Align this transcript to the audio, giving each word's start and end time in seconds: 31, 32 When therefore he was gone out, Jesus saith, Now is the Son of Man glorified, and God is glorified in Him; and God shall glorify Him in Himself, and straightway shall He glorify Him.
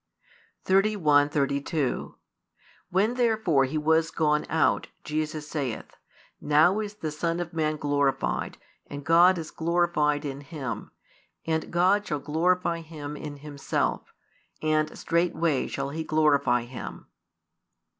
31, 0.65 1.29
32 1.29 2.15
When 2.89 3.13
therefore 3.13 3.65
he 3.65 3.77
was 3.77 4.09
gone 4.09 4.47
out, 4.49 4.87
Jesus 5.03 5.47
saith, 5.47 5.95
Now 6.41 6.79
is 6.79 6.95
the 6.95 7.11
Son 7.11 7.39
of 7.39 7.53
Man 7.53 7.75
glorified, 7.77 8.57
and 8.87 9.05
God 9.05 9.37
is 9.37 9.51
glorified 9.51 10.25
in 10.25 10.41
Him; 10.41 10.89
and 11.45 11.69
God 11.69 12.07
shall 12.07 12.17
glorify 12.17 12.79
Him 12.81 13.15
in 13.15 13.37
Himself, 13.45 14.11
and 14.59 14.97
straightway 14.97 15.67
shall 15.67 15.91
He 15.91 16.03
glorify 16.03 16.63
Him. 16.63 17.05